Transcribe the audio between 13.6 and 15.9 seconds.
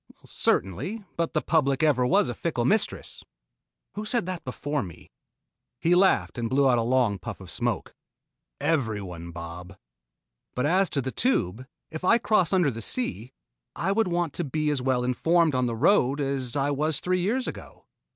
I would want to be as well informed on the